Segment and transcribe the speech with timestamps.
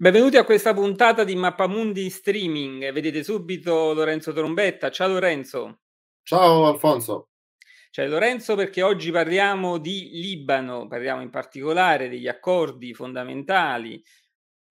[0.00, 2.92] Benvenuti a questa puntata di Mappamundi in streaming.
[2.92, 4.92] Vedete subito Lorenzo Trombetta.
[4.92, 5.80] Ciao Lorenzo.
[6.22, 7.30] Ciao Alfonso.
[7.90, 14.00] Ciao Lorenzo perché oggi parliamo di Libano, parliamo in particolare degli accordi fondamentali,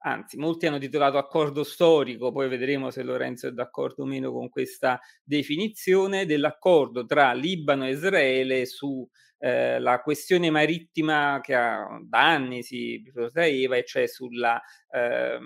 [0.05, 4.47] anzi molti hanno titolato accordo storico, poi vedremo se Lorenzo è d'accordo o meno con
[4.47, 9.05] questa definizione dell'accordo tra Libano e Israele su
[9.39, 14.61] eh, la questione marittima che ha, da anni si protraeva, e cioè sulla
[14.91, 15.39] eh,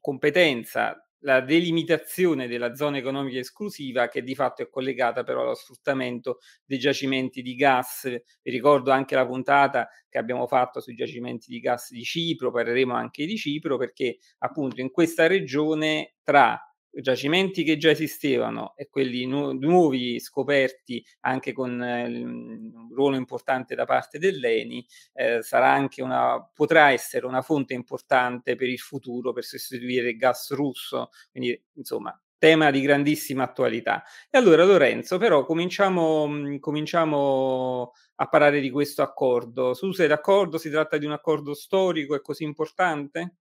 [0.00, 6.38] competenza la delimitazione della zona economica esclusiva che di fatto è collegata però allo sfruttamento
[6.64, 8.08] dei giacimenti di gas.
[8.08, 12.94] Vi ricordo anche la puntata che abbiamo fatto sui giacimenti di gas di Cipro, parleremo
[12.94, 16.60] anche di Cipro perché appunto in questa regione tra
[17.00, 23.74] giacimenti che già esistevano e quelli nu- nuovi scoperti anche con eh, un ruolo importante
[23.74, 29.32] da parte dell'ENI, eh, sarà anche una, potrà essere una fonte importante per il futuro
[29.32, 31.10] per sostituire il gas russo.
[31.30, 34.02] Quindi, insomma, tema di grandissima attualità.
[34.30, 39.74] E allora, Lorenzo, però cominciamo, mh, cominciamo a parlare di questo accordo.
[39.74, 40.58] Tu sei d'accordo?
[40.58, 43.36] Si tratta di un accordo storico e così importante?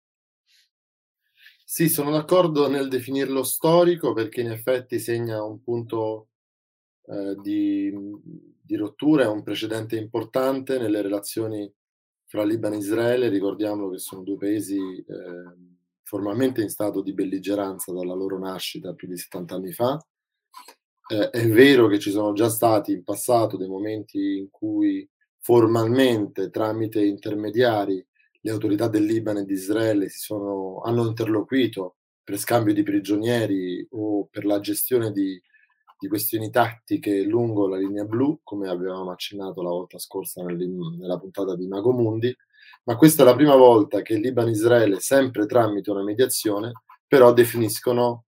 [1.71, 6.29] Sì, sono d'accordo nel definirlo storico perché in effetti segna un punto
[7.05, 7.93] eh, di,
[8.59, 11.71] di, rottura, è un precedente importante nelle relazioni
[12.25, 13.29] fra Libano e Israele.
[13.29, 15.05] Ricordiamolo che sono due paesi eh,
[16.01, 20.03] formalmente in stato di belligeranza dalla loro nascita più di 70 anni fa.
[21.07, 26.49] Eh, è vero che ci sono già stati in passato dei momenti in cui formalmente,
[26.49, 28.03] tramite intermediari,
[28.41, 34.27] le autorità del Libano e di Israele sono, hanno interloquito per scambio di prigionieri o
[34.29, 35.41] per la gestione di,
[35.97, 41.55] di, questioni tattiche lungo la linea blu, come avevamo accennato la volta scorsa nella puntata
[41.55, 42.33] di Mago Mundi,
[42.83, 47.33] ma questa è la prima volta che Libano e Israele, sempre tramite una mediazione, però
[47.33, 48.25] definiscono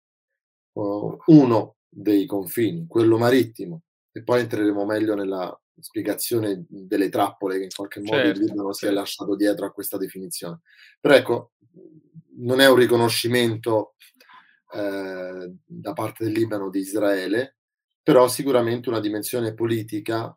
[0.73, 7.63] uh, uno dei confini, quello marittimo, e poi entreremo meglio nella spiegazione delle trappole che
[7.63, 8.73] in qualche modo certo, il Libano certo.
[8.73, 8.99] si è certo.
[8.99, 10.59] lasciato dietro a questa definizione.
[10.99, 11.51] Però ecco,
[12.37, 13.95] non è un riconoscimento
[14.73, 17.57] eh, da parte del Libano di Israele,
[18.01, 20.35] però sicuramente una dimensione politica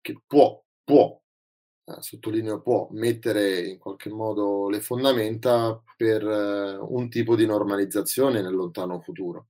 [0.00, 1.20] che può, può,
[1.84, 8.42] eh, sottolineo può, mettere in qualche modo le fondamenta per eh, un tipo di normalizzazione
[8.42, 9.48] nel lontano futuro.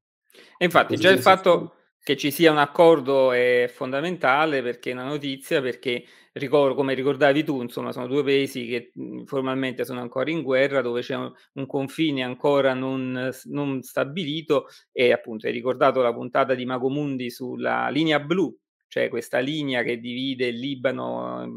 [0.59, 5.05] E infatti già il fatto che ci sia un accordo è fondamentale perché è una
[5.05, 10.31] notizia, perché ricordo, come ricordavi tu, insomma, sono due paesi che mhmm, formalmente sono ancora
[10.31, 16.03] in guerra, dove c'è un, un confine ancora non, non, stabilito e appunto hai ricordato
[16.03, 18.55] la puntata di Magomundi sulla linea blu
[18.95, 21.51] cioè questa linea che divide il Libano mh,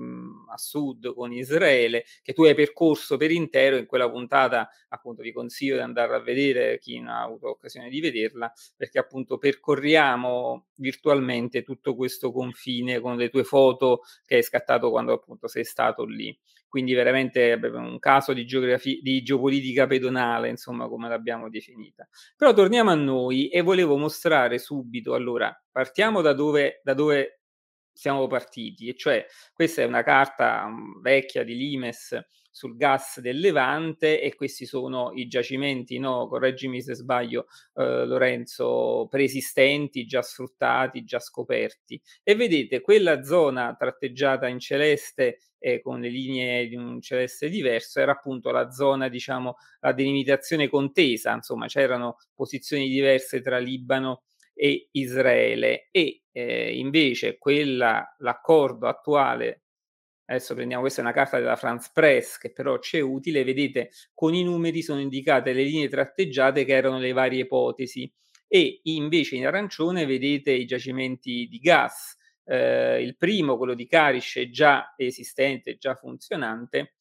[0.54, 5.32] a sud con Israele, che tu hai percorso per intero in quella puntata, appunto vi
[5.32, 10.68] consiglio di andare a vedere chi non ha avuto occasione di vederla, perché appunto percorriamo
[10.76, 16.06] virtualmente tutto questo confine con le tue foto che hai scattato quando appunto sei stato
[16.06, 16.38] lì
[16.68, 22.08] quindi veramente un caso di, geografia, di geopolitica pedonale, insomma, come l'abbiamo definita.
[22.36, 27.42] Però torniamo a noi e volevo mostrare subito, allora, partiamo da dove, da dove
[27.98, 32.16] siamo partiti, e cioè questa è una carta um, vecchia di Limes
[32.52, 39.08] sul gas del Levante e questi sono i giacimenti, no, correggimi se sbaglio eh, Lorenzo,
[39.10, 42.02] preesistenti, già sfruttati, già scoperti.
[42.24, 48.00] E vedete quella zona tratteggiata in celeste e con le linee di un celeste diverso
[48.00, 54.37] era appunto la zona, diciamo, la delimitazione contesa, insomma c'erano posizioni diverse tra Libano e
[54.92, 59.64] Israele e eh, invece quella, l'accordo attuale
[60.30, 63.92] adesso prendiamo questa è una carta della France Press che però ci è utile, vedete
[64.14, 68.12] con i numeri sono indicate le linee tratteggiate che erano le varie ipotesi
[68.48, 72.16] e invece in arancione vedete i giacimenti di gas.
[72.46, 76.97] Eh, il primo, quello di Karish, è già esistente, già funzionante,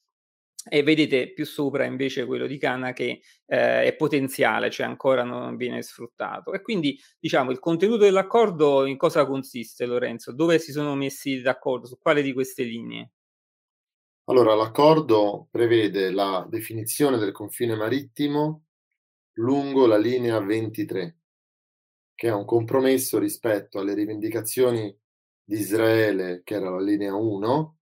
[0.69, 5.57] e vedete più sopra invece quello di Cana che eh, è potenziale, cioè ancora non
[5.57, 6.53] viene sfruttato.
[6.53, 10.33] E quindi diciamo il contenuto dell'accordo in cosa consiste, Lorenzo?
[10.33, 11.87] Dove si sono messi d'accordo?
[11.87, 13.11] Su quale di queste linee?
[14.29, 18.65] Allora, l'accordo prevede la definizione del confine marittimo
[19.35, 21.19] lungo la linea 23,
[22.15, 24.95] che è un compromesso rispetto alle rivendicazioni
[25.45, 27.76] di Israele, che era la linea 1,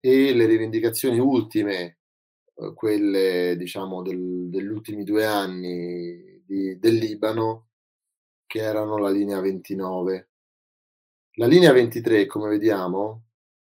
[0.00, 1.98] e le rivendicazioni ultime,
[2.54, 7.68] eh, quelle diciamo del, degli ultimi due anni di, del Libano,
[8.46, 10.28] che erano la linea 29.
[11.34, 13.26] La linea 23, come vediamo,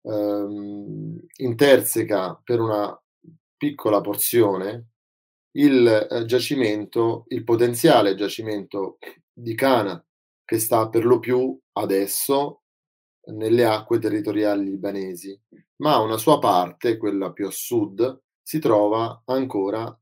[0.02, 2.98] ehm, interseca per una
[3.56, 4.92] piccola porzione
[5.52, 8.98] il eh, giacimento, il potenziale giacimento
[9.32, 10.02] di Cana,
[10.44, 12.61] che sta per lo più adesso
[13.26, 15.38] nelle acque territoriali libanesi,
[15.76, 19.96] ma una sua parte, quella più a sud, si trova ancora,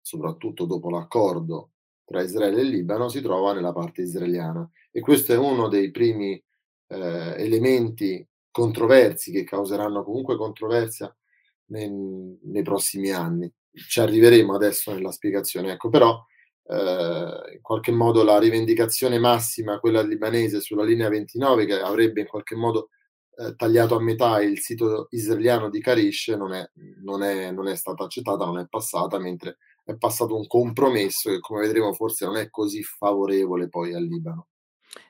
[0.00, 1.70] soprattutto dopo l'accordo
[2.04, 4.68] tra Israele e Libano, si trova nella parte israeliana.
[4.90, 6.42] E questo è uno dei primi
[6.88, 11.14] eh, elementi controversi che causeranno comunque controversia
[11.66, 13.52] nei, nei prossimi anni.
[13.70, 16.18] Ci arriveremo adesso nella spiegazione, ecco, però
[16.68, 22.26] eh, in qualche modo la rivendicazione massima, quella libanese sulla linea 29, che avrebbe in
[22.26, 22.90] qualche modo
[23.36, 26.68] eh, tagliato a metà il sito israeliano di Karish, non è,
[27.02, 31.40] non, è, non è stata accettata, non è passata, mentre è passato un compromesso che,
[31.40, 34.48] come vedremo, forse non è così favorevole poi al Libano.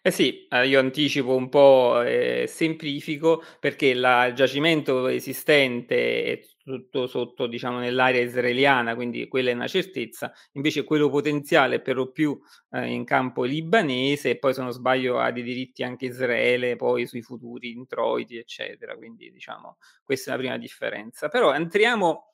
[0.02, 6.40] Eh sì, ehm, io anticipo un po' e semplifico perché la il giacimento esistente è
[6.62, 12.10] tutto sotto, diciamo, nell'area israeliana, quindi quella è una certezza, invece quello potenziale per lo
[12.10, 12.38] più,
[12.70, 17.06] ehm, in campo libanese e poi se non sbaglio ha dei diritti anche Israele poi
[17.06, 18.96] sui futuri introiti, eccetera.
[18.96, 21.28] Quindi diciamo questa è la prima differenza.
[21.28, 22.32] Però entriamo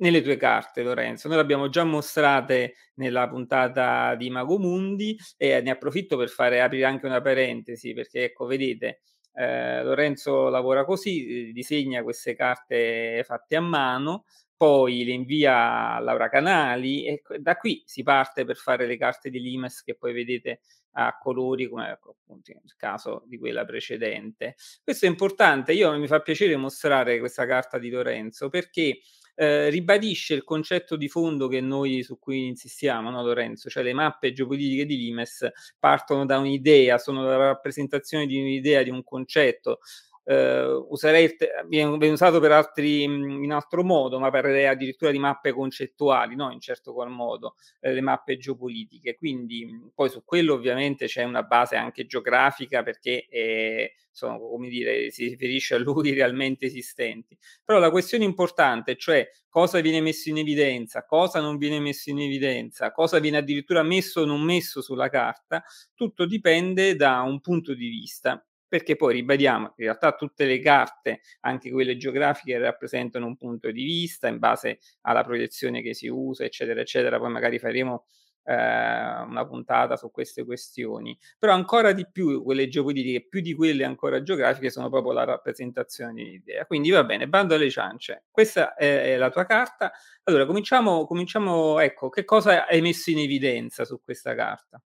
[0.00, 1.28] nelle tue carte Lorenzo.
[1.28, 6.60] Noi le abbiamo già mostrate nella puntata di Mago Mundi e ne approfitto per fare
[6.60, 9.00] aprire anche una parentesi perché ecco vedete
[9.34, 14.24] eh, Lorenzo lavora così, eh, disegna queste carte fatte a mano,
[14.56, 19.30] poi le invia a Laura Canali e da qui si parte per fare le carte
[19.30, 20.60] di Limes che poi vedete
[20.94, 24.56] a colori come ecco, appunto nel caso di quella precedente.
[24.82, 28.98] Questo è importante, io mi fa piacere mostrare questa carta di Lorenzo perché
[29.40, 33.70] eh, ribadisce il concetto di fondo che noi su cui insistiamo, no, Lorenzo?
[33.70, 38.90] Cioè le mappe geopolitiche di Limes partono da un'idea, sono la rappresentazione di un'idea, di
[38.90, 39.78] un concetto
[40.24, 41.34] eh, userei,
[41.68, 46.50] viene usato per altri in altro modo, ma parlerei addirittura di mappe concettuali, no?
[46.50, 49.16] in certo qual modo, eh, le mappe geopolitiche.
[49.16, 55.10] Quindi poi su quello ovviamente c'è una base anche geografica perché eh, sono, come dire,
[55.10, 57.36] si riferisce a luoghi realmente esistenti.
[57.64, 62.20] Però la questione importante, cioè cosa viene messo in evidenza, cosa non viene messo in
[62.20, 65.62] evidenza, cosa viene addirittura messo o non messo sulla carta,
[65.94, 71.22] tutto dipende da un punto di vista perché poi ribadiamo, in realtà tutte le carte,
[71.40, 76.44] anche quelle geografiche, rappresentano un punto di vista in base alla proiezione che si usa,
[76.44, 77.18] eccetera, eccetera.
[77.18, 78.06] Poi magari faremo
[78.44, 81.18] eh, una puntata su queste questioni.
[81.36, 86.12] Però ancora di più quelle geopolitiche, più di quelle ancora geografiche, sono proprio la rappresentazione
[86.12, 86.64] di un'idea.
[86.64, 88.26] Quindi va bene, bando alle ciance.
[88.30, 89.90] Questa è, è la tua carta.
[90.22, 94.80] Allora, cominciamo, cominciamo, ecco, che cosa hai messo in evidenza su questa carta?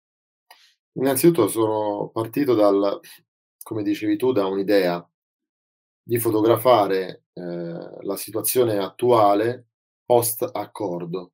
[0.94, 3.02] Innanzitutto sono partito dal
[3.64, 5.06] come dicevi tu, da un'idea
[6.06, 7.42] di fotografare eh,
[8.02, 9.68] la situazione attuale
[10.06, 11.32] post accordo.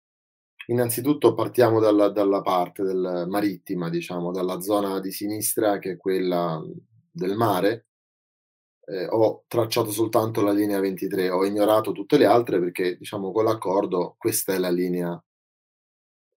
[0.67, 6.61] Innanzitutto partiamo dalla, dalla parte del marittima, diciamo, dalla zona di sinistra che è quella
[7.11, 7.87] del mare.
[8.85, 13.45] Eh, ho tracciato soltanto la linea 23, ho ignorato tutte le altre perché, diciamo, con
[13.45, 15.21] l'accordo questa è la linea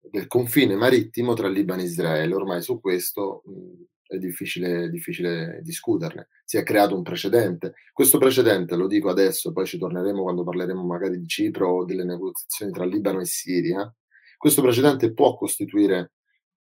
[0.01, 2.35] del confine marittimo tra Libano e Israele.
[2.35, 3.83] Ormai su questo mh,
[4.15, 6.29] è difficile, difficile discuterne.
[6.45, 7.75] Si è creato un precedente.
[7.93, 12.05] Questo precedente, lo dico adesso, poi ci torneremo quando parleremo magari di Cipro o delle
[12.05, 13.93] negoziazioni tra Libano e Siria.
[14.37, 16.13] Questo precedente può costituire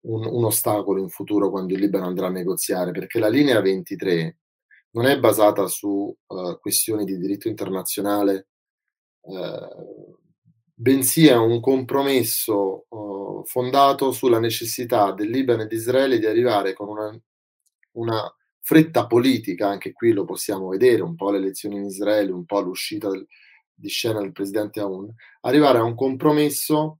[0.02, 4.38] un, un ostacolo in futuro quando il Libano andrà a negoziare, perché la linea 23
[4.92, 8.50] non è basata su uh, questioni di diritto internazionale,
[9.22, 10.18] uh,
[10.74, 16.74] bensì è un compromesso uh, fondato sulla necessità del Libano e di Israele di arrivare
[16.74, 17.20] con una
[17.94, 22.46] una fretta politica, anche qui lo possiamo vedere, un po' le elezioni in Israele, un
[22.46, 23.26] po' l'uscita del,
[23.74, 27.00] di scena del presidente Aoun, arrivare a un compromesso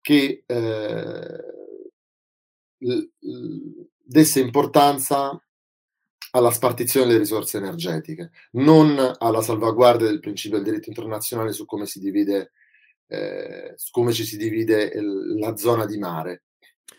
[0.00, 1.44] che eh,
[4.02, 5.38] desse importanza
[6.32, 11.86] alla spartizione delle risorse energetiche, non alla salvaguardia del principio del diritto internazionale su come
[11.86, 12.52] si divide,
[13.06, 16.42] eh, su come ci si divide il, la zona di mare.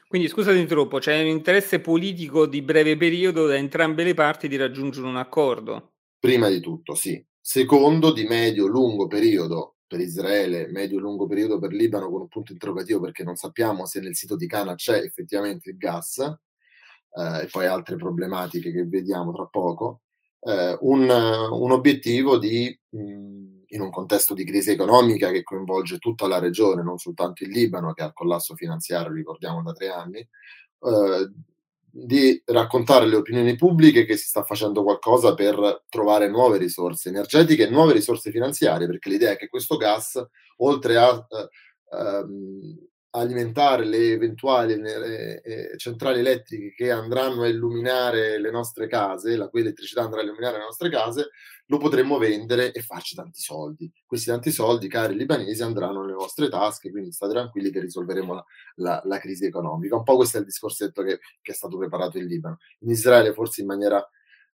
[0.07, 4.47] Quindi scusa ti interrompo, c'è un interesse politico di breve periodo da entrambe le parti
[4.47, 5.93] di raggiungere un accordo?
[6.19, 7.23] Prima di tutto, sì.
[7.39, 13.23] Secondo, di medio-lungo periodo per Israele, medio-lungo periodo per Libano con un punto interrogativo perché
[13.23, 17.95] non sappiamo se nel sito di Cana c'è effettivamente il gas eh, e poi altre
[17.95, 20.01] problematiche che vediamo tra poco.
[20.39, 26.27] Eh, un, un, obiettivo di mh, in un contesto di crisi economica che coinvolge tutta
[26.27, 30.19] la regione, non soltanto il Libano, che ha il collasso finanziario, ricordiamo, da tre anni,
[30.19, 31.31] eh,
[31.89, 37.67] di raccontare alle opinioni pubbliche che si sta facendo qualcosa per trovare nuove risorse energetiche
[37.67, 40.21] e nuove risorse finanziarie, perché l'idea è che questo gas,
[40.57, 42.77] oltre a eh, ehm,
[43.19, 49.47] alimentare le eventuali eh, eh, centrali elettriche che andranno a illuminare le nostre case, la
[49.47, 51.29] cui elettricità andrà a illuminare le nostre case,
[51.67, 53.91] lo potremmo vendere e farci tanti soldi.
[54.05, 58.45] Questi tanti soldi, cari libanesi, andranno nelle vostre tasche, quindi state tranquilli che risolveremo la,
[58.75, 59.95] la, la crisi economica.
[59.95, 62.57] Un po' questo è il discorsetto che, che è stato preparato in Libano.
[62.79, 64.05] In Israele forse in maniera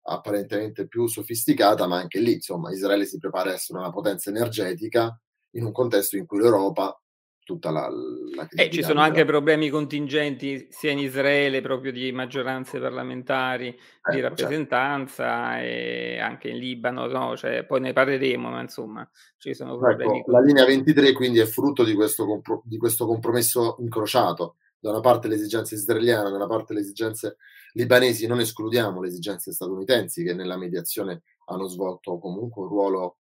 [0.03, 5.19] apparentemente più sofisticata, ma anche lì, insomma, Israele si prepara a essere una potenza energetica
[5.55, 7.00] in un contesto in cui l'Europa
[7.43, 7.89] tutta la,
[8.35, 13.73] la eh, ci sono anche problemi contingenti sia in Israele proprio di maggioranze parlamentari eh,
[13.73, 14.27] di certo.
[14.27, 15.65] rappresentanza certo.
[15.65, 17.35] e anche in Libano, no?
[17.35, 20.19] cioè, poi ne parleremo, ma insomma ci sono problemi.
[20.19, 24.91] Ecco, la linea 23 quindi è frutto di questo, compro- di questo compromesso incrociato, da
[24.91, 27.37] una parte le esigenze israeliane, da una parte le esigenze
[27.73, 33.17] libanesi, non escludiamo le esigenze statunitensi che nella mediazione hanno svolto comunque un ruolo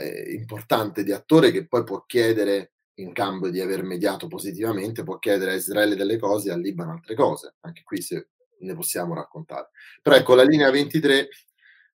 [0.00, 5.18] eh, importante di attore che poi può chiedere, in cambio di aver mediato positivamente, può
[5.18, 7.54] chiedere a Israele delle cose e al Libano altre cose.
[7.60, 8.28] Anche qui se
[8.60, 9.70] ne possiamo raccontare.
[10.02, 11.28] Però ecco, la linea 23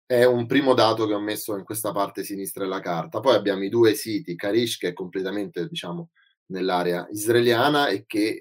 [0.05, 3.21] è un primo dato che ho messo in questa parte sinistra della carta.
[3.21, 6.11] Poi abbiamo i due siti, Karish che è completamente, diciamo,
[6.47, 8.39] nell'area israeliana e che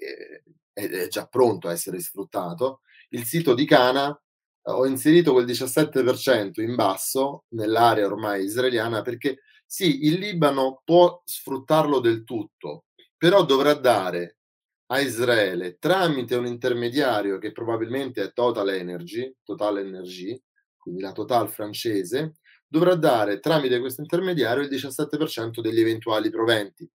[0.72, 2.80] eh, è già pronto a essere sfruttato.
[3.10, 4.18] Il sito di Cana
[4.62, 12.00] ho inserito quel 17% in basso nell'area ormai israeliana perché sì, il Libano può sfruttarlo
[12.00, 12.86] del tutto,
[13.18, 14.38] però dovrà dare
[14.86, 20.42] a Israele tramite un intermediario che probabilmente è Total Energy, Total Energy,
[20.78, 26.90] quindi la Total francese, dovrà dare tramite questo intermediario il 17% degli eventuali proventi.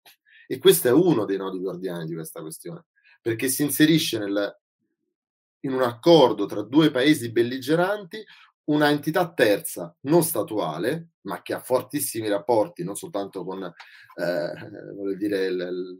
[0.47, 2.85] E questo è uno dei nodi guardiani di questa questione,
[3.21, 4.59] perché si inserisce nel,
[5.59, 8.25] in un accordo tra due paesi belligeranti
[8.65, 15.51] una entità terza, non statuale, ma che ha fortissimi rapporti non soltanto con eh, dire,
[15.51, 15.99] l-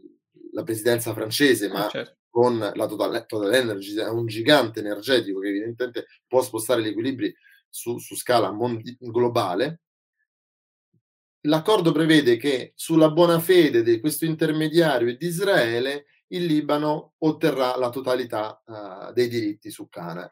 [0.52, 2.16] la presidenza francese, ma certo.
[2.28, 7.34] con la Total, Total Energy, è un gigante energetico che evidentemente può spostare gli equilibri
[7.68, 9.80] su, su scala mondi- globale.
[11.46, 17.76] L'accordo prevede che sulla buona fede di questo intermediario e di Israele il Libano otterrà
[17.76, 20.30] la totalità uh, dei diritti su Cana.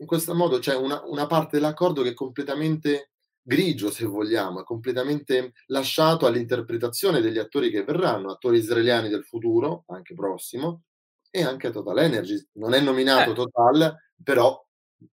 [0.00, 3.10] In questo modo c'è una, una, parte dell'accordo che è completamente
[3.42, 9.84] grigio, se vogliamo, è completamente lasciato all'interpretazione degli attori che verranno, attori israeliani del futuro,
[9.88, 10.82] anche prossimo,
[11.30, 12.42] e anche Total Energy.
[12.54, 13.34] Non è nominato eh.
[13.34, 14.64] Total, però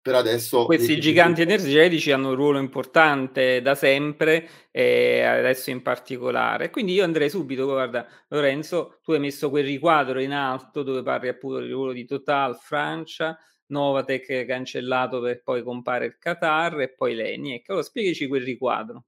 [0.02, 6.70] per adesso questi giganti energetici hanno un ruolo importante da sempre e adesso in particolare
[6.70, 11.30] quindi io andrei subito guarda Lorenzo tu hai messo quel riquadro in alto dove parli
[11.30, 17.16] appunto del ruolo di Total Francia Novatec cancellato per poi compare il Qatar e poi
[17.16, 19.06] l'ENIEC allora spiegaci quel riquadro.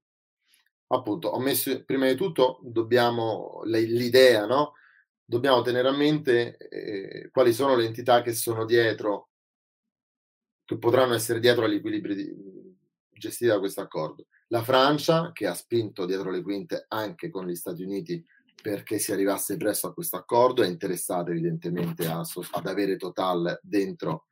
[0.87, 4.73] Appunto ho messo prima di tutto dobbiamo l'idea no?
[5.23, 9.29] Dobbiamo tenere a mente eh, quali sono le entità che sono dietro
[10.65, 12.33] che potranno essere dietro agli equilibri di,
[13.19, 14.25] gestiti da questo accordo.
[14.47, 18.25] La Francia, che ha spinto dietro le quinte anche con gli Stati Uniti
[18.61, 24.28] perché si arrivasse presto a questo accordo, è interessata evidentemente a, ad avere Total dentro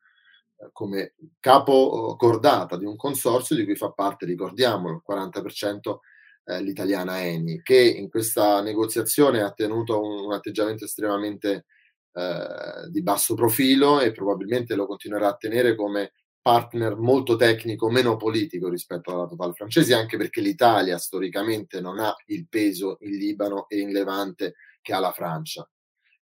[0.71, 5.97] come capo cordata di un consorzio di cui fa parte, ricordiamolo, il 40%
[6.45, 11.65] eh, l'italiana Eni, che in questa negoziazione ha tenuto un, un atteggiamento estremamente
[12.13, 18.15] eh, di basso profilo e probabilmente lo continuerà a tenere come partner molto tecnico, meno
[18.15, 23.67] politico rispetto alla Total francese, anche perché l'Italia storicamente non ha il peso in Libano
[23.67, 25.69] e in Levante che ha la Francia.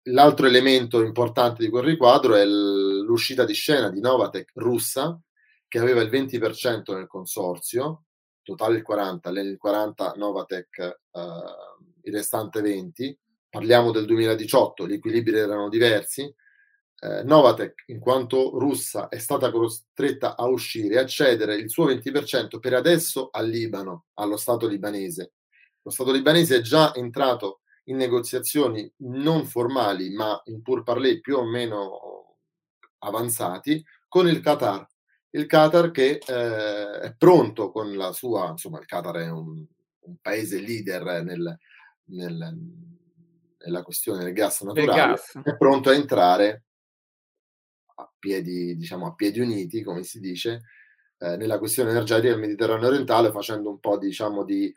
[0.10, 5.20] L'altro elemento importante di quel riquadro è l'uscita di scena di Novatec russa,
[5.68, 8.04] che aveva il 20% nel consorzio,
[8.42, 11.22] totale il 40, il 40 Novatec, eh,
[12.04, 13.18] il restante 20.
[13.50, 16.34] Parliamo del 2018, gli equilibri erano diversi,
[17.00, 22.60] eh, Novatec, in quanto russa, è stata costretta a uscire a cedere il suo 20%
[22.60, 25.34] per adesso al Libano, allo Stato libanese.
[25.82, 31.38] Lo Stato libanese è già entrato in negoziazioni non formali, ma in pur parlé più
[31.38, 32.38] o meno
[33.00, 34.88] avanzati, con il Qatar.
[35.32, 39.66] Il Qatar che eh, è pronto con la sua, insomma, il Qatar è un,
[40.00, 41.58] un paese leader nel,
[42.06, 42.58] nel,
[43.60, 45.40] nella questione del gas naturale, gas.
[45.44, 46.64] è pronto a entrare
[47.96, 50.64] a piedi, diciamo, a piedi uniti, come si dice,
[51.20, 54.74] eh, nella questione energetica del Mediterraneo orientale, facendo un po' diciamo di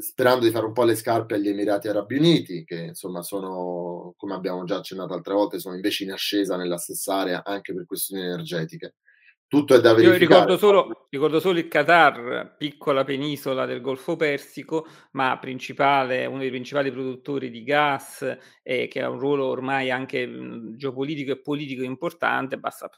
[0.00, 4.34] sperando di fare un po' le scarpe agli Emirati Arabi Uniti, che insomma sono, come
[4.34, 8.22] abbiamo già accennato altre volte, sono invece in ascesa nella stessa area anche per questioni
[8.22, 8.94] energetiche.
[9.48, 10.18] tutto è da Io verificare.
[10.18, 16.50] ricordo solo ricordo solo il Qatar, piccola penisola del Golfo Persico, ma principale uno dei
[16.50, 20.28] principali produttori di gas, e che ha un ruolo ormai anche,
[20.76, 22.58] geopolitico e politico importante.
[22.58, 22.88] Basta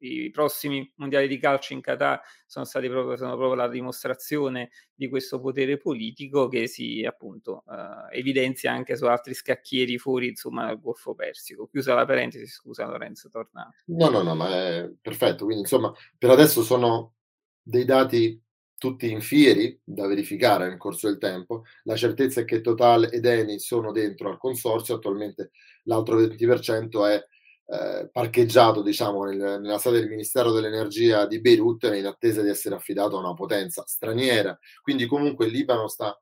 [0.00, 4.70] i prossimi mondiali di calcio in Qatar sono stati proprio sono proprio la dimostrazione
[5.00, 10.66] di questo potere politico che si appunto, uhm, evidenzia anche su altri scacchieri fuori, insomma,
[10.66, 11.66] dal Golfo Persico.
[11.68, 13.66] Chiusa la parentesi, scusa Lorenzo, torna.
[13.86, 15.46] No, no, no, ma è perfetto.
[15.46, 17.14] Quindi insomma, per adesso sono
[17.62, 18.38] dei dati
[18.76, 21.64] tutti infieri da verificare nel corso del tempo.
[21.84, 25.52] La certezza è che Total ed Eni sono dentro al consorzio, attualmente
[25.84, 27.24] l'altro 20% è
[27.72, 32.74] eh, parcheggiato diciamo, nel, nella sede del Ministero dell'Energia di Beirut in attesa di essere
[32.74, 34.58] affidato a una potenza straniera.
[34.82, 36.20] Quindi comunque il Libano sta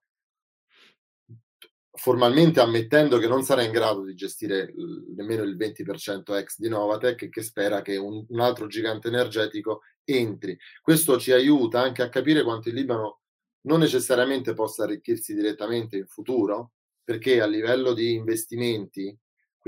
[1.90, 4.72] formalmente ammettendo che non sarà in grado di gestire
[5.16, 9.80] nemmeno il 20% ex di Novatec e che spera che un, un, altro gigante energetico
[10.04, 10.56] entri.
[10.82, 13.20] Questo ci aiuta anche a capire quanto il Libano
[13.62, 19.16] non necessariamente possa arricchirsi direttamente in futuro, perché a livello di investimenti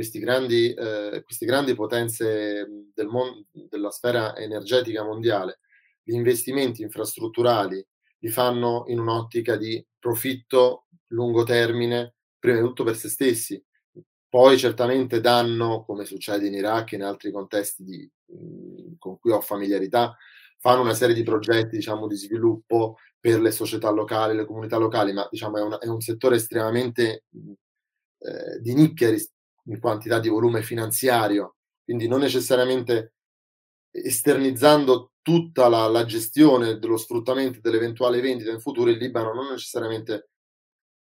[0.01, 5.59] questi grandi, eh, queste grandi potenze del mon- della sfera energetica mondiale,
[6.03, 7.87] gli investimenti infrastrutturali
[8.21, 13.63] li fanno in un'ottica di profitto lungo termine prima di tutto per se stessi,
[14.27, 19.33] poi certamente danno, come succede in Iraq e in altri contesti di, mhmm, con cui
[19.33, 20.17] ho familiarità,
[20.59, 25.13] fanno una serie di progetti diciamo, di sviluppo per le società locali, le comunità locali,
[25.13, 27.53] ma diciamo, è, una, è un settore estremamente mhmm,
[28.21, 29.11] eh, di nicchia
[29.71, 33.15] in quantità di volume finanziario, quindi non necessariamente
[33.91, 40.31] esternizzando tutta la, la gestione dello sfruttamento dell'eventuale vendita in futuro, il Libano non necessariamente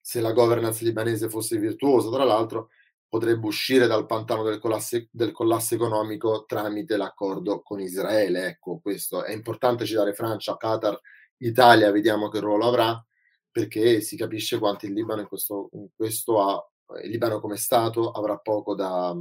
[0.01, 2.69] se la governance libanese fosse virtuosa, tra l'altro,
[3.09, 8.47] potrebbe uscire dal pantano del collasso, del collasso economico tramite l'accordo con Israele.
[8.47, 10.99] Ecco, questo è importante citare Francia, Qatar,
[11.39, 13.05] Italia, vediamo che ruolo avrà,
[13.51, 16.72] perché si capisce quanto il Libano in questo, in questo ha,
[17.03, 19.15] il Libano come Stato avrà poco da,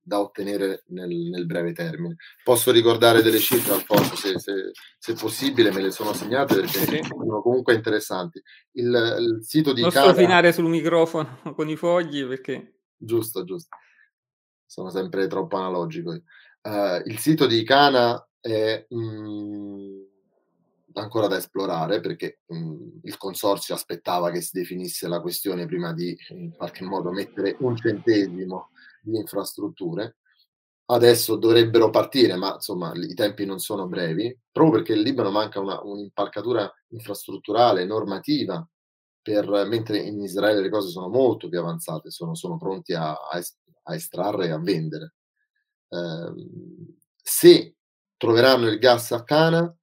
[0.00, 2.16] da ottenere nel, nel, breve termine.
[2.42, 7.40] Posso ricordare delle cifre, Alfonso, se, se, se possibile, me le sono segnate perché sono
[7.40, 8.40] comunque interessanti.
[8.72, 10.10] Il, il sito di non Cana...
[10.10, 12.80] strofinare sul microfono con i fogli perché...
[12.96, 13.76] Giusto, giusto.
[14.66, 16.10] Sono sempre troppo analogico.
[16.10, 20.02] Uh, il sito di Cana è mh, mm,
[20.94, 25.92] ancora da esplorare perché mh, mm, il consorzio aspettava che si definisse la questione prima
[25.92, 28.70] di in qualche modo mettere un centesimo
[29.02, 30.18] di infrastrutture.
[30.86, 35.58] Adesso dovrebbero partire, ma insomma i tempi non sono brevi, proprio perché il Libano manca
[35.58, 38.66] una, un'impalcatura infrastrutturale, normativa,
[39.22, 43.42] per, mentre in Israele le cose sono molto più avanzate, sono, sono pronti a, a,
[43.84, 45.14] a, estrarre e a vendere.
[45.88, 46.34] Eh,
[47.22, 47.76] se
[48.18, 49.74] troveranno il gas a Cana,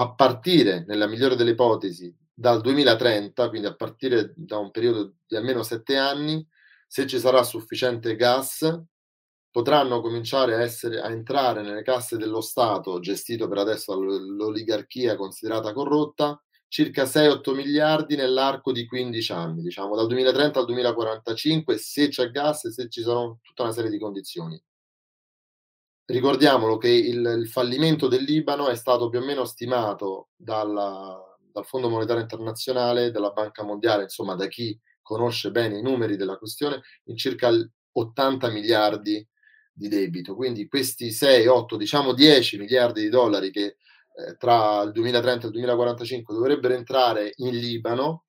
[0.00, 5.36] a partire, nella migliore delle ipotesi, dal 2030, quindi a partire da un periodo di
[5.36, 6.46] almeno sette anni,
[6.86, 8.80] se ci sarà sufficiente gas,
[9.50, 15.72] potranno cominciare a, essere, a entrare nelle casse dello Stato, gestito per adesso dall'oligarchia considerata
[15.72, 22.30] corrotta, circa 6-8 miliardi nell'arco di 15 anni, diciamo dal 2030 al 2045, se c'è
[22.30, 24.62] gas e se ci sono tutta una serie di condizioni.
[26.10, 31.66] Ricordiamolo che il, il fallimento del Libano è stato più o meno stimato dalla, dal
[31.66, 36.80] Fondo Monetario Internazionale, dalla Banca Mondiale, insomma da chi conosce bene i numeri della questione,
[37.04, 37.50] in circa
[37.92, 39.22] 80 miliardi
[39.70, 40.34] di debito.
[40.34, 45.46] Quindi questi 6, 8, diciamo 10 miliardi di dollari che eh, tra il 2030 e
[45.48, 48.24] il 2045 dovrebbero entrare in Libano,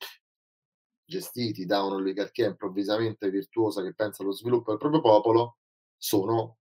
[1.06, 5.60] gestiti da un'oligarchia improvvisamente virtuosa che pensa allo sviluppo del proprio popolo,
[5.96, 6.59] sono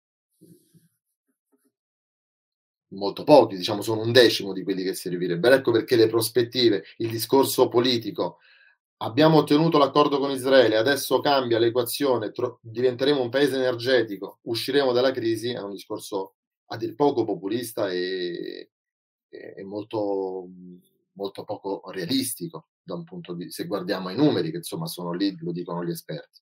[2.92, 5.54] molto pochi, diciamo sono un decimo di quelli che servirebbero.
[5.54, 8.38] Ecco perché le prospettive, il discorso politico
[8.98, 15.10] abbiamo ottenuto l'accordo con Israele, adesso cambia l'equazione, tro- diventeremo un paese energetico, usciremo dalla
[15.10, 16.34] crisi, è un discorso
[16.66, 18.70] a dir poco populista e,
[19.28, 20.46] e molto,
[21.12, 25.36] molto poco realistico da un punto di se guardiamo i numeri che insomma sono lì,
[25.40, 26.40] lo dicono gli esperti.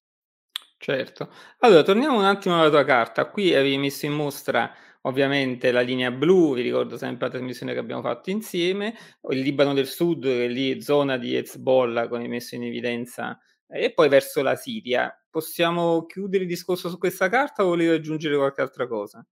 [0.82, 1.30] Certo.
[1.58, 3.26] Allora, torniamo un attimo alla tua carta.
[3.26, 7.78] Qui avevi messo in mostra ovviamente la linea blu, vi ricordo sempre la trasmissione che
[7.78, 8.94] abbiamo fatto insieme,
[9.30, 13.92] il Libano del Sud, che è lì zona di Hezbollah, come messo in evidenza, e
[13.92, 15.12] poi verso la Siria.
[15.30, 19.24] Possiamo chiudere il discorso su questa carta o volevi aggiungere qualche altra cosa?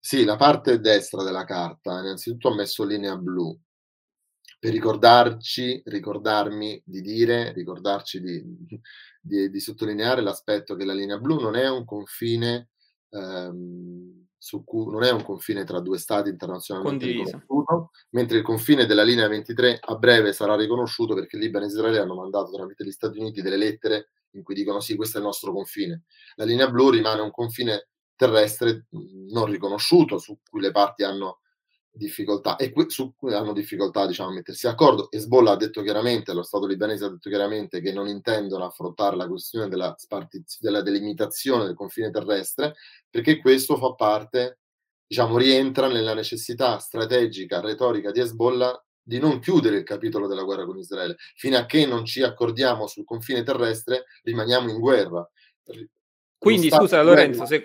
[0.00, 3.58] Sì, la parte destra della carta, innanzitutto ho messo linea blu
[4.58, 8.42] per ricordarci, ricordarmi di dire, ricordarci di,
[9.20, 12.70] di, di sottolineare l'aspetto che la linea blu non è un confine
[13.10, 14.26] ehm,
[14.64, 17.38] cui non è un confine tra due stati internazionalmente Condiviso.
[17.38, 21.98] riconosciuto, mentre il confine della linea 23 a breve sarà riconosciuto perché Libano e Israele
[21.98, 25.26] hanno mandato tramite gli Stati Uniti delle lettere in cui dicono sì, questo è il
[25.26, 26.04] nostro confine.
[26.36, 31.40] La linea blu rimane un confine terrestre non riconosciuto su cui le parti hanno
[31.98, 35.10] difficoltà e que- su cui hanno difficoltà diciamo, a mettersi d'accordo.
[35.10, 39.28] Hezbollah ha detto chiaramente, lo Stato libanese ha detto chiaramente che non intendono affrontare la
[39.28, 42.76] questione della, spartiz- della delimitazione del confine terrestre
[43.10, 44.60] perché questo fa parte,
[45.06, 50.66] diciamo, rientra nella necessità strategica, retorica di Hezbollah di non chiudere il capitolo della guerra
[50.66, 51.16] con Israele.
[51.34, 55.28] Fino a che non ci accordiamo sul confine terrestre, rimaniamo in guerra.
[56.36, 57.62] Quindi scusa Lorenzo, se,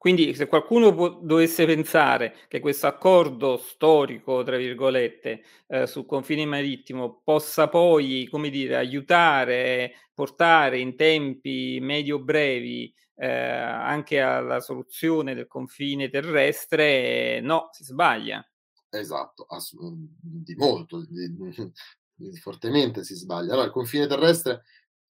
[0.00, 6.46] quindi se qualcuno può, dovesse pensare che questo accordo storico, tra virgolette, eh, sul confine
[6.46, 15.46] marittimo possa poi, come dire, aiutare, portare in tempi medio-brevi eh, anche alla soluzione del
[15.46, 18.42] confine terrestre, no, si sbaglia.
[18.88, 21.28] Esatto, ass- di molto, di,
[22.14, 23.52] di, fortemente si sbaglia.
[23.52, 24.62] Allora, il confine terrestre,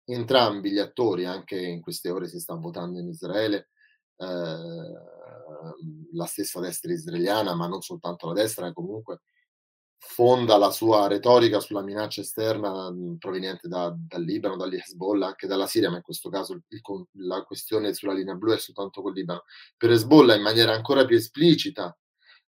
[0.05, 3.69] entrambi gli attori, anche in queste ore si sta votando in Israele,
[6.13, 9.21] la stessa destra israeliana, ma non soltanto la destra, comunque
[10.03, 15.47] fonda la sua retorica sulla minaccia esterna mh, proveniente da, dal Libano, dagli Hezbollah, anche
[15.47, 16.63] dalla Siria, ma in questo caso il,
[17.19, 19.45] la questione sulla linea blu è soltanto col Libano.
[19.77, 21.97] Per Hezbollah in maniera ancora più esplicita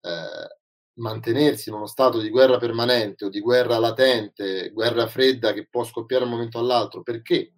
[0.02, 0.58] eh,
[1.00, 5.84] mantenersi in uno stato di guerra permanente o di guerra latente, guerra fredda che può
[5.84, 7.54] scoppiare da un momento all'altro, perché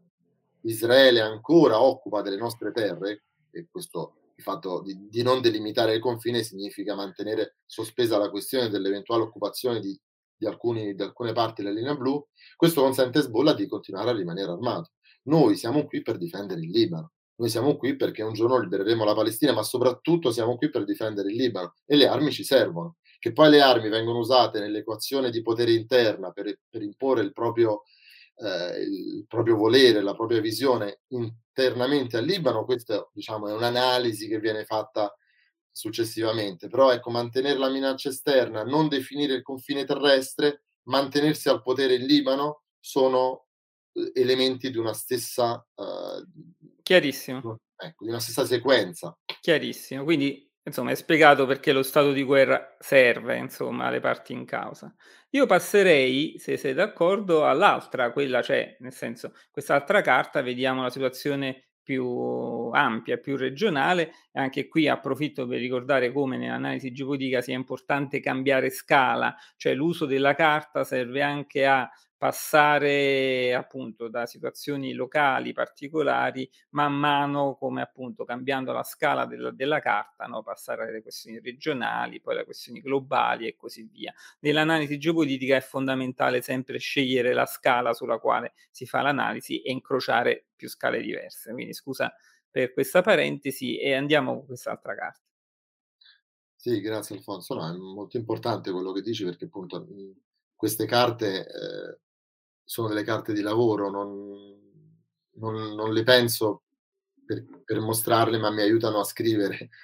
[0.62, 6.00] Israele ancora occupa delle nostre terre, e questo il fatto di, di, non delimitare il
[6.02, 9.98] confine significa mantenere sospesa la questione dell'eventuale occupazione di,
[10.36, 14.14] di, alcuni, di alcune parti della linea blu, questo consente a Hezbollah di continuare a
[14.14, 14.92] rimanere armato.
[15.24, 17.12] Noi siamo qui per difendere il Libano,
[17.42, 21.30] noi siamo qui perché un giorno libereremo la Palestina, ma soprattutto siamo qui per difendere
[21.30, 22.98] il Libano e le armi ci servono.
[23.18, 27.84] Che poi le armi vengono usate nell'equazione di potere interna per, per imporre il proprio,
[28.36, 34.40] eh, il proprio volere, la propria visione internamente al Libano, questa diciamo, è un'analisi che
[34.40, 35.16] viene fatta
[35.72, 41.96] successivamente, però ecco, mantenere la minaccia esterna, non definire il confine terrestre, mantenersi al potere
[41.96, 43.46] in Libano sono
[43.94, 47.60] eh, elementi di una stessa uh, chiarissimo.
[47.76, 49.18] ecco, di una stessa sequenza.
[49.40, 50.04] Chiarissimo.
[50.04, 54.94] Quindi insomma, è spiegato perché lo stato di guerra serve, insomma, alle parti in causa.
[55.32, 61.66] Io passerei, se sei d'accordo, all'altra, quella, cioè, nel senso, quest'altra carta, vediamo la situazione
[61.84, 68.20] più ampia, più regionale, e anche qui approfitto per ricordare come nell'analisi geopolitica sia importante
[68.20, 71.90] cambiare scala, cioè l'uso della carta serve anche a
[72.22, 79.80] passare appunto da situazioni locali particolari man mano come appunto cambiando la scala della, della
[79.80, 80.44] carta, no?
[80.44, 84.14] passare alle questioni regionali, poi alle questioni globali e così via.
[84.42, 90.46] Nell'analisi geopolitica è fondamentale sempre scegliere la scala sulla quale si fa l'analisi e incrociare
[90.56, 91.52] più scale diverse.
[91.52, 92.14] Quindi scusa
[92.52, 95.26] per questa parentesi e andiamo con quest'altra carta.
[96.56, 97.56] Sì, grazie Alfonso.
[97.56, 99.88] No, è molto importante quello che dici perché appunto
[100.56, 102.00] queste carte eh,
[102.64, 104.60] sono delle carte di lavoro, non,
[105.36, 106.64] non, non le penso
[107.26, 109.70] per, per, mostrarle, ma mi aiutano a scrivere.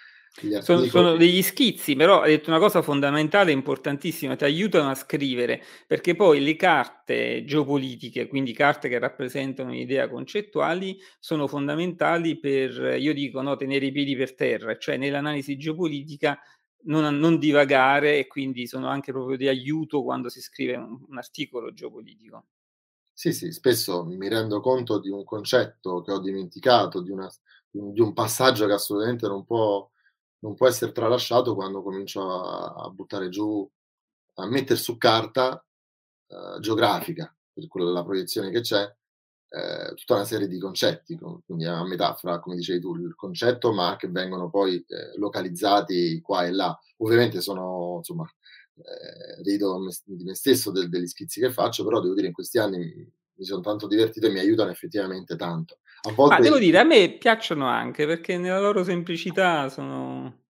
[0.61, 5.63] Sono, sono, degli schizzi, però hai detto una cosa fondamentale, importantissima, ti aiutano a scrivere,
[5.87, 13.15] perché poi le carte geopolitiche, quindi carte che rappresentano un'idea concettuali, sono fondamentali per, io
[13.15, 16.39] dico, no, tenere i piedi per terra, cioè nell'analisi geopolitica
[16.83, 21.17] non, non divagare e quindi sono anche proprio di aiuto quando si scrive un, un
[21.17, 22.45] articolo geopolitico.
[23.19, 27.27] Sì, sì, spesso mi rendo conto di un concetto che ho dimenticato, di, una,
[27.71, 29.89] di un passaggio che assolutamente non può,
[30.41, 33.67] non può essere tralasciato quando comincio a, a, buttare giù,
[34.35, 35.65] a mettere su carta
[36.27, 38.83] uh, geografica, per quella, la proiezione che c'è,
[39.49, 43.73] eh, tutta una serie di concetti, quindi è una metafora, come dicevi tu, il concetto,
[43.73, 46.77] ma che vengono poi eh, localizzati qua e là.
[46.97, 48.29] Ovviamente sono, insomma,
[48.77, 52.59] eh, rido di me stesso del, degli schizzi che faccio, però devo dire in questi
[52.59, 52.77] anni
[53.35, 55.79] mi, sono tanto divertito e mi aiutano effettivamente tanto.
[56.01, 56.35] A volte...
[56.35, 60.43] Ma devo dire, a me piacciono anche perché nella loro semplicità sono...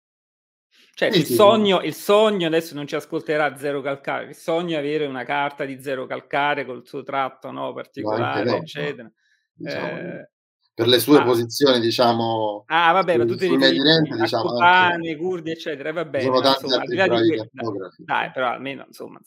[0.95, 4.77] Cioè, sì, il, sì, sogno, il sogno, adesso non ci ascolterà Zero Calcare, il sogno
[4.77, 9.11] è avere una carta di Zero Calcare col suo tratto no, particolare, no, eccetera.
[9.53, 10.29] Diciamo, eh,
[10.75, 11.23] per le sue ah.
[11.23, 12.65] posizioni, diciamo.
[12.67, 16.25] Ah, vabbè, ma tu ti riferivi a diciamo, Copane, Curdi, eccetera, va bene.
[16.25, 17.49] Sono tanti insomma, altri bravi
[17.95, 19.21] dai, però almeno, insomma,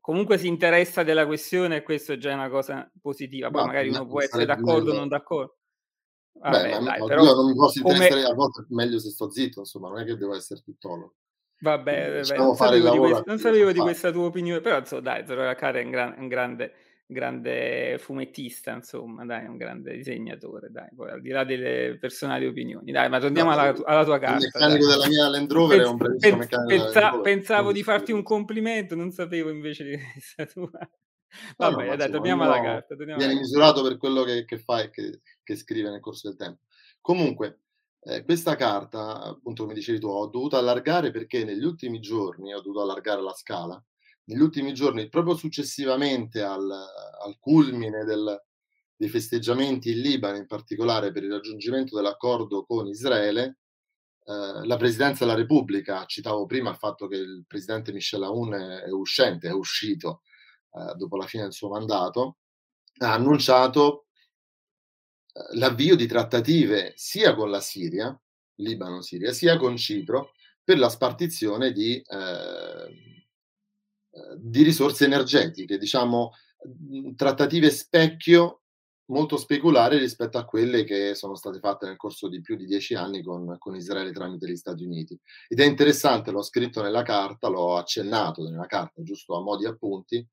[0.00, 3.50] comunque si interessa della questione e questo è già una cosa positiva.
[3.50, 5.58] Poi no, magari uno può essere d'accordo o non d'accordo.
[6.32, 7.94] Vabbè, Beh, ma dai, però io non mi posso come...
[7.94, 11.14] interessare, a volte meglio se sto zitto, insomma, non è che devo essere tuttologo.
[11.60, 15.24] Vabbè, vabbè non sapevo, di, quest- non sapevo di questa tua opinione, però insomma, dai,
[15.24, 16.72] Zoro Akare è un, gran- un grande
[17.10, 22.92] grande fumettista, insomma, dai, un grande disegnatore, dai, poi al di là delle personali opinioni,
[22.92, 24.44] dai, ma torniamo no, alla, alla, tua carta.
[24.44, 24.94] Il meccanico dai.
[24.96, 28.22] della mia Land Rover Pens- è un bravissimo pens- meccanico pensa- Pensavo di farti un
[28.22, 30.70] complimento, non sapevo invece di questa tua...
[31.56, 32.96] Vabbè, no, no, dai, torniamo alla carta.
[32.96, 36.28] Torniamo viene alla misurato per quello che, che fa e che, che, scrive nel corso
[36.28, 36.62] del tempo.
[37.00, 37.60] Comunque,
[38.02, 42.60] eh, questa carta, appunto come dicevi tu, ho dovuto allargare perché negli ultimi giorni ho
[42.60, 43.80] dovuto allargare la scala
[44.30, 48.40] negli ultimi giorni, proprio successivamente al, al culmine del,
[48.94, 53.58] dei festeggiamenti in Libano, in particolare per il raggiungimento dell'accordo con Israele,
[54.24, 58.82] eh, la Presidenza della Repubblica, citavo prima il fatto che il Presidente Michel Aoun è,
[58.82, 60.22] è uscente, è uscito
[60.72, 62.38] eh, dopo la fine del suo mandato,
[62.98, 64.06] ha annunciato
[65.32, 68.16] eh, l'avvio di trattative sia con la Siria,
[68.56, 73.19] Libano-Siria, sia con Cipro per la spartizione di eh,
[74.36, 76.32] di risorse energetiche, diciamo
[77.16, 78.60] trattative specchio
[79.10, 82.94] molto speculari rispetto a quelle che sono state fatte nel corso di più di dieci
[82.94, 85.18] anni con, con, Israele tramite gli Stati Uniti.
[85.48, 89.66] Ed è interessante, l'ho scritto nella carta, l'ho accennato nella carta, giusto a mo' di
[89.66, 90.24] appunti,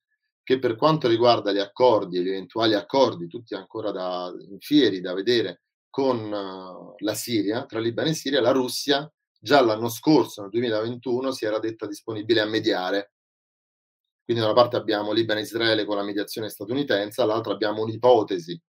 [0.43, 5.61] che per quanto riguarda gli accordi, gli eventuali accordi, tutti ancora da infieri da vedere
[5.89, 11.31] con uh, la Siria, tra Libano e Siria, la Russia già l'anno scorso, nel 2021,
[11.31, 13.13] si era detta disponibile a mediare
[14.27, 18.61] quindi da una parte abbiamo Libano e Israele con la mediazione statunitense, dall'altra abbiamo un'ipotesi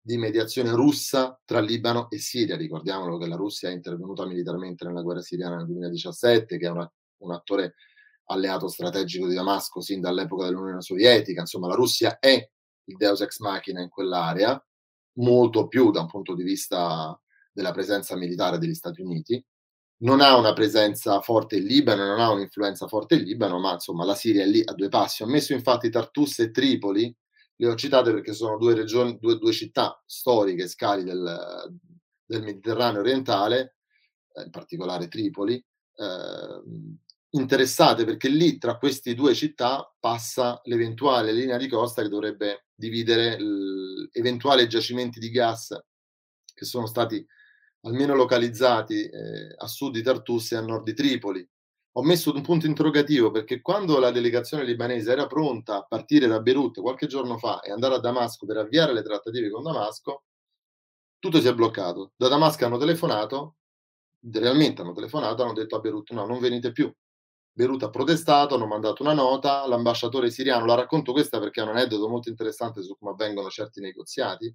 [0.00, 2.56] di mediazione russa tra Libano e Siria.
[2.56, 6.90] Ricordiamolo che la Russia è intervenuta militarmente nella guerra siriana nel 2017, che è una,
[7.18, 7.74] un attore
[8.28, 11.40] alleato strategico di Damasco sin dall'epoca dell'Unione Sovietica.
[11.40, 12.50] Insomma, la Russia è
[12.84, 14.58] il deus ex machina in quell'area,
[15.18, 17.20] molto più da un punto di vista
[17.52, 19.44] della presenza militare degli Stati Uniti
[19.98, 24.04] non ha una presenza forte in Libano, non ha un'influenza forte in Libano, ma insomma
[24.04, 25.22] la Siria è lì a due passi.
[25.22, 27.14] Ho messo infatti Tartus e Tripoli,
[27.56, 31.78] le ho citate perché sono due, regioni, due, due città storiche, scali del,
[32.24, 33.76] del Mediterraneo orientale,
[34.34, 36.62] eh, in particolare Tripoli, eh,
[37.30, 43.36] interessate perché lì tra queste due città passa l'eventuale linea di costa che dovrebbe dividere
[44.12, 45.76] eventuali giacimenti di gas
[46.54, 47.24] che sono stati
[47.84, 51.46] almeno localizzati eh, a sud di Tartus e a nord di Tripoli.
[51.96, 56.40] Ho messo un punto interrogativo perché quando la delegazione libanese era pronta a partire da
[56.40, 60.24] Beirut qualche giorno fa e andare a Damasco per avviare le trattative con Damasco,
[61.20, 62.12] tutto si è bloccato.
[62.16, 63.56] Da Damasco hanno telefonato,
[64.32, 66.92] realmente hanno telefonato, hanno detto a Beirut no, non venite più.
[67.52, 71.70] Beirut ha protestato, hanno mandato una nota, l'ambasciatore siriano, la racconto questa perché è un
[71.70, 74.52] aneddoto molto interessante su come avvengono certi negoziati,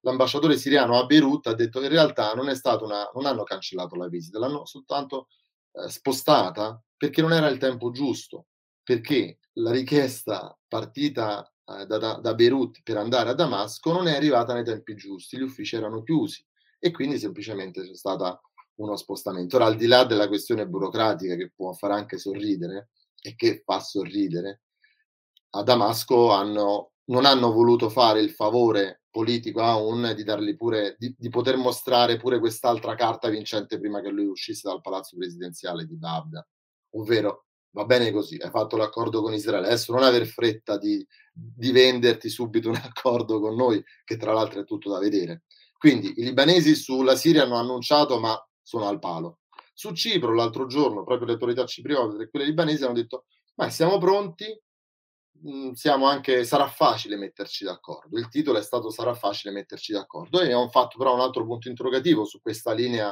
[0.00, 3.42] l'ambasciatore siriano a Beirut ha detto che in realtà non, è stata una, non hanno
[3.42, 5.28] cancellato la visita, l'hanno soltanto
[5.72, 8.46] eh, spostata perché non era il tempo giusto,
[8.82, 14.54] perché la richiesta partita eh, da, da, Beirut per andare a Damasco non è arrivata
[14.54, 16.44] nei tempi giusti, gli uffici erano chiusi
[16.78, 18.40] e quindi semplicemente c'è stato
[18.76, 19.56] uno spostamento.
[19.56, 23.80] Ora, al di là della questione burocratica che può far anche sorridere e che fa
[23.80, 24.62] sorridere,
[25.50, 30.96] a Damasco hanno, non hanno voluto fare il favore politico a un di dargli pure
[30.98, 35.84] di, di, poter mostrare pure quest'altra carta vincente prima che lui uscisse dal palazzo presidenziale
[35.84, 36.46] di Babda.
[36.94, 39.66] Ovvero va bene così hai fatto l'accordo con Israele.
[39.66, 44.60] Adesso non aver fretta di, di venderti subito un accordo con noi che tra l'altro
[44.60, 45.42] è tutto da vedere.
[45.76, 49.40] Quindi i libanesi sulla Siria hanno annunciato ma sono al palo.
[49.74, 53.98] Su Cipro l'altro giorno proprio le autorità cipriote e quelle libanesi hanno detto ma siamo
[53.98, 54.46] pronti
[55.74, 58.18] siamo anche sarà facile metterci d'accordo.
[58.18, 61.68] Il titolo è stato sarà facile metterci d'accordo e ho fatto però un altro punto
[61.68, 63.10] interrogativo su questa linea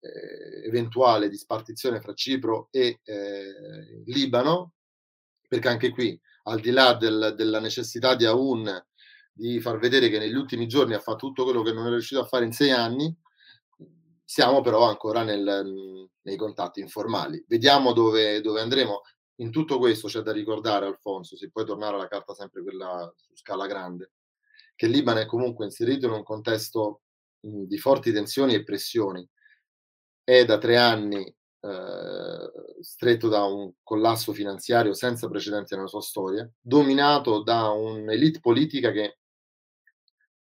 [0.00, 4.72] eh, eventuale di spartizione fra Cipro e eh, Libano,
[5.46, 8.84] perché anche qui, al di là del, della necessità di Aoun
[9.32, 12.20] di far vedere che negli ultimi giorni ha fatto tutto quello che non è riuscito
[12.20, 13.14] a fare in sei anni,
[14.24, 17.42] siamo però ancora nel, nei contatti informali.
[17.48, 19.02] Vediamo dove, dove andremo.
[19.40, 23.34] In tutto questo c'è da ricordare, Alfonso, se puoi tornare alla carta sempre quella su
[23.34, 24.12] scala grande,
[24.74, 27.02] che il Libano è comunque inserito in un contesto
[27.40, 29.26] di forti tensioni e pressioni.
[30.22, 36.48] È da tre anni eh, stretto da un collasso finanziario senza precedenti nella sua storia,
[36.60, 39.20] dominato da un'elite politica che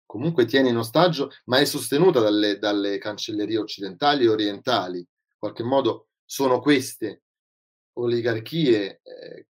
[0.04, 4.98] comunque tiene in ostaggio, ma è sostenuta dalle, dalle cancellerie occidentali e orientali.
[4.98, 7.22] In qualche modo sono queste
[7.94, 9.46] oligarchie eh,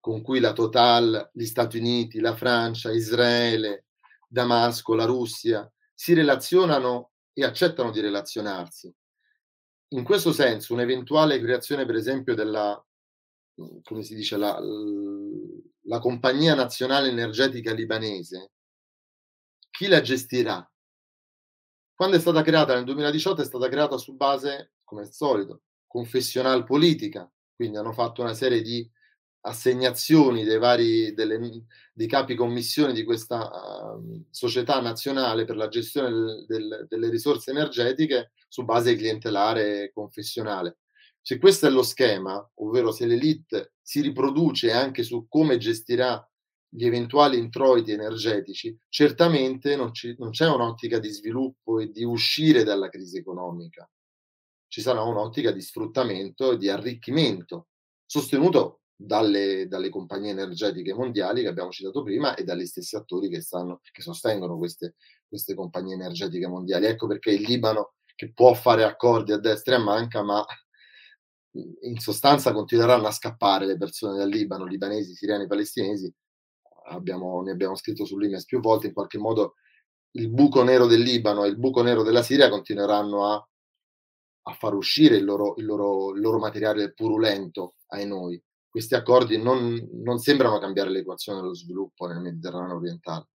[0.00, 3.86] con cui la Total, gli Stati Uniti, la Francia, Israele,
[4.26, 8.92] Damasco, la Russia si relazionano e accettano di relazionarsi.
[9.92, 12.82] In questo senso, un'eventuale creazione, per esempio, della,
[13.82, 14.58] come si dice, la,
[15.82, 18.52] la compagnia nazionale energetica libanese,
[19.70, 20.64] chi la gestirà?
[21.94, 26.64] Quando è stata creata nel 2018 è stata creata su base, come al solito, confessional
[26.64, 28.90] politica, quindi hanno fatto una serie di
[29.42, 36.08] assegnazioni dei vari delle, dei capi commissione di questa uh, società nazionale per la gestione
[36.08, 40.78] del, del, delle risorse energetiche su base clientelare confessionale.
[41.20, 46.26] Se questo è lo schema, ovvero se l'elite si riproduce anche su come gestirà
[46.66, 52.64] gli eventuali introiti energetici, certamente non, ci, non c'è un'ottica di sviluppo e di uscire
[52.64, 53.86] dalla crisi economica.
[54.70, 57.70] Ci sarà un'ottica di sfruttamento e di arricchimento,
[58.06, 63.40] sostenuto dalle, dalle, compagnie energetiche mondiali che abbiamo citato prima e dagli stessi attori che,
[63.40, 64.94] stanno, che sostengono queste,
[65.26, 66.86] queste, compagnie energetiche mondiali.
[66.86, 70.46] Ecco perché il Libano, che può fare accordi a destra e a manca, ma
[71.80, 76.14] in sostanza continueranno a scappare le persone dal Libano, libanesi, siriani, palestinesi.
[76.90, 79.54] Abbiamo, ne abbiamo scritto sull'IMES più volte, in qualche modo
[80.12, 83.48] il buco nero del Libano e il buco nero della Siria continueranno a,
[84.42, 89.36] a far uscire il loro, il, loro, il loro materiale purulento ai noi questi accordi
[89.36, 93.26] non, non sembrano cambiare l'equazione dello sviluppo nel Mediterraneo orientale.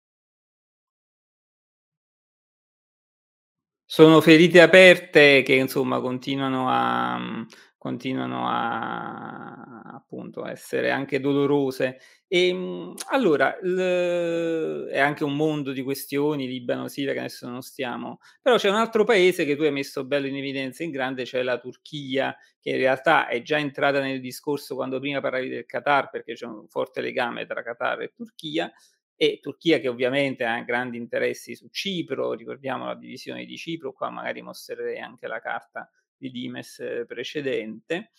[3.88, 7.46] Sono ferite aperte che insomma continuano a,
[7.78, 12.00] continuano a appunto a essere anche dolorose.
[12.32, 17.62] E, ehm, allora, l è anche un mondo di questioni, Libano, Siria, che adesso non
[17.62, 21.26] stiamo però c'è un altro paese che tu hai messo bello in evidenza in grande,
[21.26, 25.66] cioè la Turchia, che in realtà è già entrata nel discorso quando prima parlavi del
[25.66, 28.72] Qatar, perché c'è un forte legame tra Qatar e Turchia,
[29.16, 34.10] e Turchia che ovviamente ha grandi interessi su Cipro, ricordiamo la divisione di Cipro, qua
[34.10, 38.12] magari mostrerei anche la carta di Dimes precedente,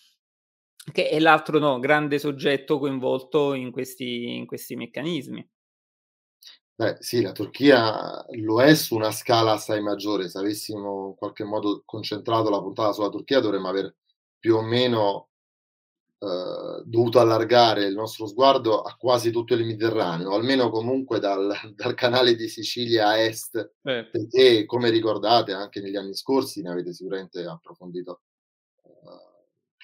[0.92, 5.49] che è l'altro no, grande soggetto coinvolto in questi, in questi meccanismi.
[6.79, 10.29] Beh, sì, la Turchia lo è su una scala assai maggiore.
[10.29, 13.94] Se avessimo in qualche modo concentrato la puntata sulla Turchia, dovremmo aver
[14.38, 15.31] più o meno
[16.18, 21.94] eh, dovuto allargare il nostro sguardo a quasi tutto il Mediterraneo, almeno comunque dal, dal
[21.94, 24.05] canale di Sicilia a est, eh.
[24.11, 28.20] perché come ricordate anche negli anni scorsi ne avete sicuramente approfondito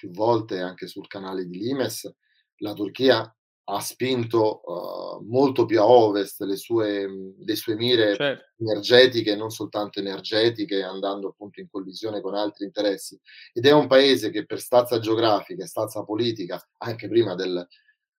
[0.03, 2.13] più volte anche sul canale di Limes,
[2.57, 3.33] la Turchia
[3.65, 8.43] ha spinto uh, molto più a ovest le sue, le sue mire certo.
[8.57, 13.17] energetiche, non soltanto energetiche, andando appunto in collisione con altri interessi.
[13.53, 17.65] Ed è un paese che per stazza geografica e stazza politica, anche prima del,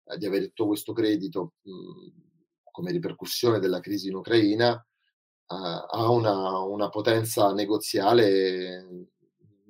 [0.06, 6.08] eh, di aver detto questo credito mh, come ripercussione della crisi in Ucraina, uh, ha
[6.08, 9.10] una, una potenza negoziale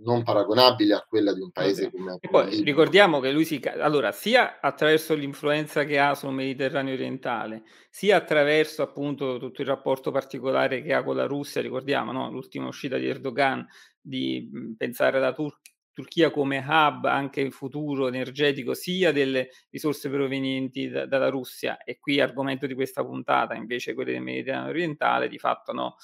[0.04, 4.12] non paragonabile a quella di un paese come e poi ricordiamo che lui si allora
[4.12, 10.82] sia attraverso l'influenza che ha sul Mediterraneo orientale, sia attraverso appunto tutto il rapporto particolare
[10.82, 12.30] che ha con la Russia, ricordiamo, no?
[12.30, 13.66] l'ultima uscita di Erdogan
[14.00, 15.58] di pensare alla Tur-
[15.94, 22.00] Turchia come hub anche in futuro energetico sia delle risorse provenienti da, dalla Russia e
[22.00, 25.96] qui argomento di questa puntata invece quelle del Mediterraneo orientale di fatto no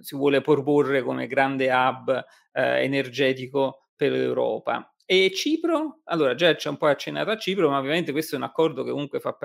[0.00, 4.94] si vuole proporre come grande hub eh, energetico per l'Europa.
[5.06, 6.00] E Cipro?
[6.04, 8.90] Allora, già c'è un po' accennato a Cipro, ma ovviamente questo è un accordo che
[8.90, 9.36] comunque fa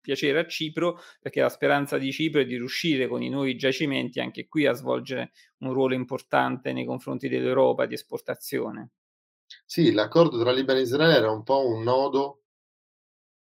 [0.00, 4.20] piacere a Cipro, perché la speranza di Cipro è di riuscire con i nuovi giacimenti
[4.20, 8.90] anche qui a svolgere un ruolo importante nei confronti dell'Europa di esportazione.
[9.64, 12.42] Sì, l'accordo tra Libano e Israele era un po' un nodo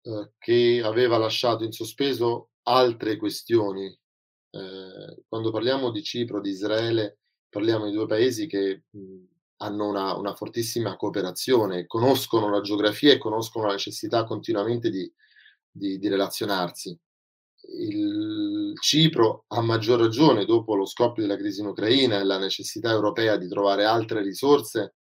[0.01, 3.97] eh, che aveva lasciato in sospeso altre questioni
[4.51, 9.23] eh, quando parliamo di Cipro, di Israele, parliamo di due paesi che mh,
[9.57, 15.12] hanno una, una, fortissima cooperazione, conoscono la geografia e conoscono la necessità continuamente di,
[15.69, 16.97] di, di relazionarsi.
[17.62, 22.89] Il Cipro, a maggior ragione, dopo lo scoppio della crisi in Ucraina e la necessità
[22.91, 24.95] europea di trovare altre risorse,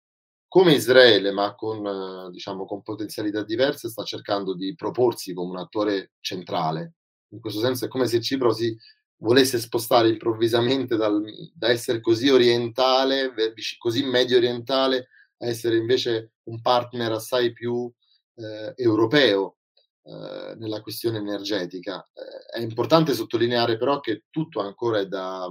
[0.49, 6.13] come Israele, ma con, diciamo, con potenzialità diverse, sta cercando di proporsi come un attore
[6.21, 6.95] centrale.
[7.33, 8.77] In questo senso è come se Cipro si
[9.19, 11.23] volesse spostare improvvisamente dal,
[11.55, 13.33] da essere così orientale,
[13.79, 15.09] così medio orientale,
[15.39, 17.91] a essere invece un partner assai più
[18.35, 19.57] eh, europeo
[20.03, 22.03] eh, nella questione energetica.
[22.13, 25.49] Eh, è importante sottolineare però che tutto ancora è da,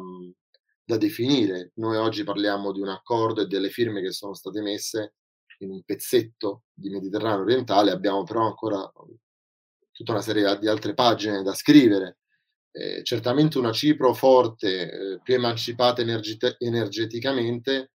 [0.83, 1.71] da definire.
[1.75, 5.13] Noi oggi parliamo di un accordo e delle firme che sono state messe
[5.59, 8.89] in un pezzetto di Mediterraneo orientale, abbiamo però ancora
[9.91, 12.17] tutta una serie di altre pagine da scrivere
[12.77, 17.91] eh, certamente una Cipro forte, eh, più emancipata energete- energeticamente,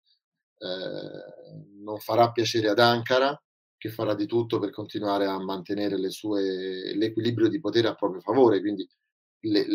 [0.58, 3.40] eh, non farà piacere ad Ankara,
[3.76, 8.60] che farà di tutto per continuare a mantenere sue, l'equilibrio di potere a proprio favore.
[8.60, 8.88] Quindi
[9.40, 9.66] le,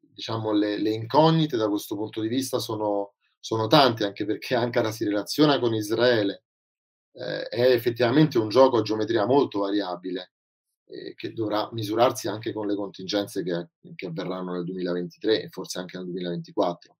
[0.00, 4.90] diciamo, le, le incognite da questo punto di vista sono, sono tante, anche perché Ankara
[4.90, 6.44] si relaziona con Israele.
[7.12, 10.32] Eh, è effettivamente un gioco a geometria molto variabile
[10.92, 15.78] eh, che dovrà misurarsi anche con le contingenze che, che avverranno nel 2023 e forse
[15.78, 16.96] anche nel 2024.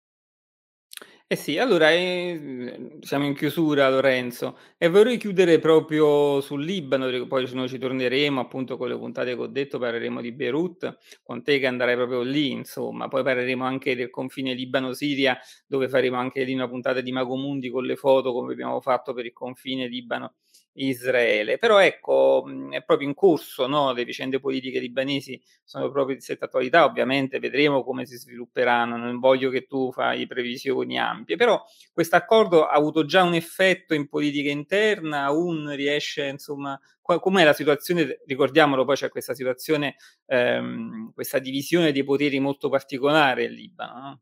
[1.27, 7.51] Eh sì, allora, ehm, siamo in chiusura Lorenzo, e vorrei chiudere proprio sul Libano, poi
[7.55, 11.59] noi ci torneremo appunto con le puntate che ho detto, parleremo di Beirut, con te
[11.59, 16.53] che andrai proprio lì insomma, poi parleremo anche del confine Libano-Siria, dove faremo anche lì
[16.53, 20.35] una puntata di Mago Mundi con le foto, come abbiamo fatto per il confine Libano
[20.75, 21.59] Israele.
[21.59, 26.47] Però ecco, è proprio in corso, no, le vicende politiche libanesi sono proprio di stretta
[26.47, 31.63] attualità, ovviamente vedremo come si svilupperanno, non voglio che tu fai previsioni ampie, però
[31.93, 37.45] questo accordo ha avuto già un effetto in politica interna, un riesce insomma, qua, com'è
[37.45, 39.97] la situazione, ricordiamolo poi c'è questa situazione,
[40.27, 44.21] ehm, questa divisione dei poteri molto particolare in Libano, no?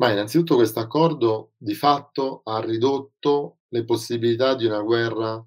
[0.00, 5.44] Ma innanzitutto questo accordo di fatto ha ridotto le possibilità di una guerra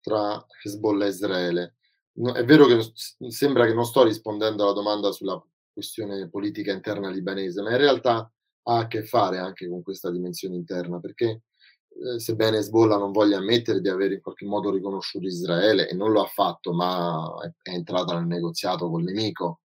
[0.00, 1.76] tra Hezbollah e Israele.
[2.18, 2.80] No, è vero che
[3.28, 5.40] sembra che non sto rispondendo alla domanda sulla
[5.72, 8.30] questione politica interna libanese, ma in realtà
[8.62, 11.42] ha a che fare anche con questa dimensione interna, perché
[11.88, 16.10] eh, sebbene Hezbollah non voglia ammettere di aver in qualche modo riconosciuto Israele, e non
[16.10, 19.60] lo ha fatto, ma è, è entrata nel negoziato col nemico,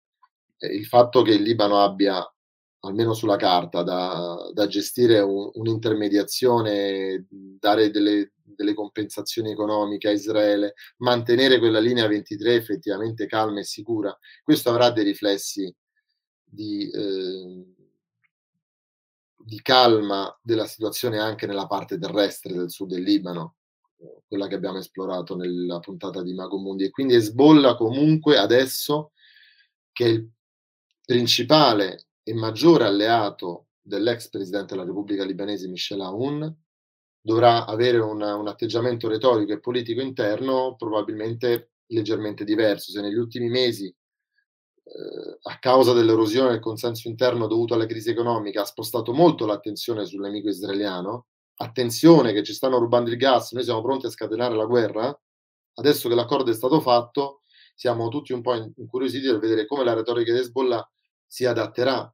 [0.59, 2.21] eh, il fatto che il Libano abbia
[2.81, 10.75] almeno sulla carta, da, da gestire un, un'intermediazione, dare delle, delle, compensazioni economiche a Israele,
[10.99, 14.17] mantenere quella linea 23 effettivamente calma e sicura.
[14.43, 15.73] Questo avrà dei riflessi
[16.43, 17.65] di, eh,
[19.37, 23.57] di calma della situazione anche nella parte terrestre del sud del Libano,
[24.27, 26.85] quella che abbiamo esplorato nella puntata di Mago Mundi.
[26.85, 29.13] E quindi Hezbollah comunque adesso
[29.93, 30.31] che è il
[31.05, 36.57] principale e maggiore alleato dell'ex presidente della Repubblica Libanese Michel Aoun,
[37.21, 42.93] dovrà avere una, un atteggiamento retorico e politico interno probabilmente leggermente diverso.
[42.93, 48.63] Se negli ultimi mesi, eh, a causa dell'erosione del consenso interno dovuto alla crisi economica,
[48.63, 53.65] ha spostato molto l'attenzione sul nemico israeliano, attenzione che ci stanno rubando il gas, noi
[53.65, 55.21] siamo pronti a scatenare la guerra,
[55.75, 57.43] adesso che l'accordo è stato fatto,
[57.75, 60.91] siamo tutti un po' incuriositi nel vedere come la retorica di Hezbollah
[61.31, 62.13] si adatterà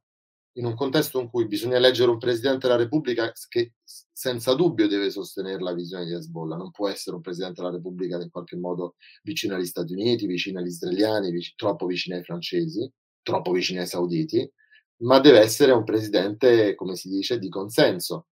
[0.57, 5.09] in un contesto in cui bisogna eleggere un presidente della Repubblica che senza dubbio deve
[5.09, 8.95] sostenere la visione di Hezbollah, non può essere un presidente della Repubblica in qualche modo
[9.23, 12.91] vicino agli Stati Uniti, vicino agli israeliani, vic- troppo vicino ai francesi,
[13.23, 14.51] troppo vicino ai sauditi,
[14.97, 18.27] ma deve essere un presidente, come si dice, di consenso.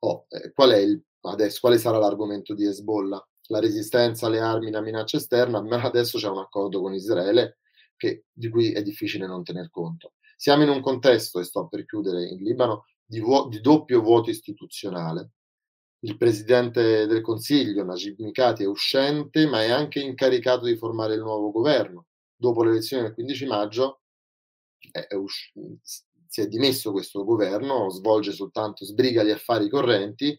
[0.00, 3.28] Oh, eh, qual, il, adesso, quale sarà l'argomento di Hezbollah?
[3.48, 7.58] La resistenza alle armi, la minaccia esterna, ma adesso c'è un accordo con Israele
[7.96, 10.12] che, di cui è difficile non tener conto.
[10.36, 14.30] Siamo in un contesto, e sto per chiudere in Libano, di, vuo- di doppio vuoto
[14.30, 15.30] istituzionale.
[16.00, 21.20] Il presidente del Consiglio, Najib Mikati, è uscente, ma è anche incaricato di formare il
[21.20, 22.06] nuovo governo.
[22.36, 24.00] Dopo le elezioni del 15 maggio
[24.92, 30.38] è, è usci- si è dimesso questo governo, svolge soltanto, sbriga gli affari correnti,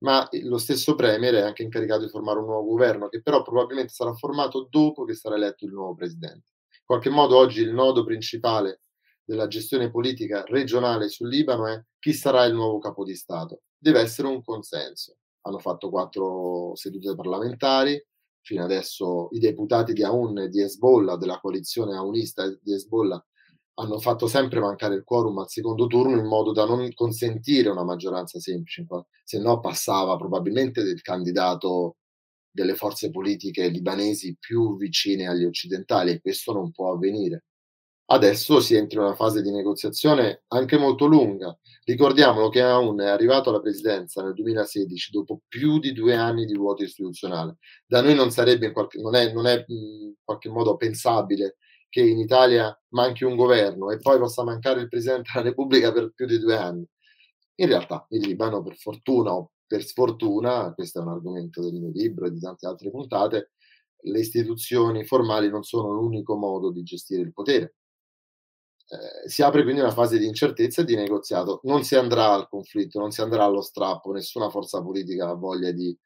[0.00, 3.92] ma lo stesso Premier è anche incaricato di formare un nuovo governo, che però probabilmente
[3.94, 6.57] sarà formato dopo che sarà eletto il nuovo presidente
[6.88, 8.80] qualche modo oggi il nodo principale
[9.22, 13.60] della gestione politica regionale sul Libano è chi sarà il nuovo capo di Stato.
[13.76, 15.18] Deve essere un consenso.
[15.42, 18.02] Hanno fatto quattro sedute parlamentari,
[18.40, 23.22] fino adesso i deputati di Aoun e di Hezbollah, della coalizione aunista di Hezbollah,
[23.74, 27.84] hanno fatto sempre mancare il quorum al secondo turno in modo da non consentire una
[27.84, 28.86] maggioranza semplice,
[29.24, 31.97] se no passava probabilmente del candidato
[32.62, 37.44] delle forze politiche libanesi più vicine agli occidentali e questo non può avvenire.
[38.10, 41.56] Adesso si entra in una fase di negoziazione anche molto lunga.
[41.84, 46.54] Ricordiamolo che Aoun è arrivato alla presidenza nel 2016 dopo più di due anni di
[46.54, 47.58] vuoto istituzionale.
[47.86, 48.32] Da noi non
[48.72, 51.56] qualche, non è, non è in qualche modo pensabile
[51.90, 56.12] che in Italia manchi un governo e poi possa mancare il Presidente della Repubblica per
[56.14, 56.86] più di due anni.
[57.56, 61.90] In realtà il Libano, per fortuna o per sfortuna, questo è un argomento del mio
[61.90, 63.52] libro e di tante altre puntate,
[64.02, 67.74] le istituzioni formali non sono l'unico modo di gestire il potere.
[68.90, 71.60] Eh, si apre quindi una fase di incertezza e di negoziato.
[71.64, 75.70] Non si andrà al conflitto, non si andrà allo strappo, nessuna forza politica ha voglia
[75.72, 75.96] di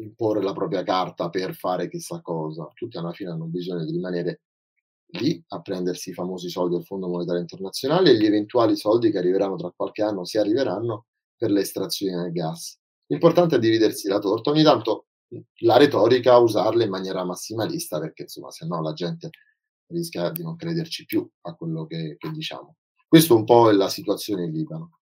[0.00, 2.68] imporre la propria carta per fare chissà cosa.
[2.74, 4.40] Tutti alla fine hanno bisogno di rimanere
[5.14, 9.18] lì a prendersi i famosi soldi del Fondo Monetario Internazionale e gli eventuali soldi che
[9.18, 12.79] arriveranno tra qualche anno, se arriveranno, per le estrazioni del gas.
[13.10, 14.50] L'importante è dividersi la torta.
[14.50, 15.06] Ogni tanto
[15.62, 19.30] la retorica usarla in maniera massimalista perché insomma se no la gente
[19.88, 22.76] rischia di non crederci più a quello che, che diciamo.
[23.08, 24.98] Questo un po' è la situazione in Libano.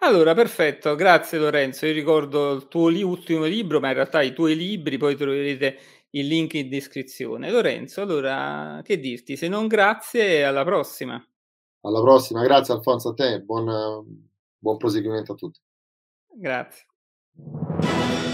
[0.00, 1.86] Allora, perfetto, grazie Lorenzo.
[1.86, 5.78] Io ricordo il tuo li- ultimo libro, ma in realtà i tuoi libri, poi troverete
[6.10, 7.52] il link in descrizione.
[7.52, 9.36] Lorenzo, allora che dirti?
[9.36, 11.24] Se non grazie, alla prossima.
[11.82, 14.04] Alla prossima, grazie Alfonso a te, buon,
[14.58, 15.60] buon proseguimento a tutti.
[16.34, 16.86] Grazie.
[17.38, 18.31] you